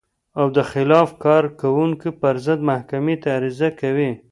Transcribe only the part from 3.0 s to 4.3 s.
ته عریضه کوي.